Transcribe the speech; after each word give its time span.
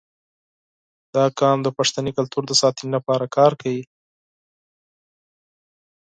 •دا 1.13 1.25
قوم 1.39 1.59
د 1.63 1.67
پښتني 1.77 2.11
کلتور 2.17 2.43
د 2.47 2.51
ساتنې 2.61 2.89
لپاره 2.95 3.25
کار 3.37 3.51
کوي. 3.61 3.83